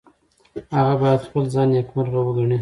هغه 0.77 0.93
باید 1.01 1.25
خپل 1.27 1.43
ځان 1.53 1.67
نیکمرغه 1.73 2.19
وګڼي. 2.23 2.57